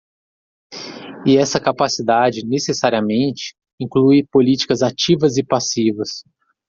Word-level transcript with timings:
E 1.27 1.37
essa 1.37 1.59
capacidade, 1.59 2.43
necessariamente, 2.43 3.53
inclui 3.79 4.27
políticas 4.31 4.81
ativas 4.81 5.37
e 5.37 5.43
passivas. 5.43 6.23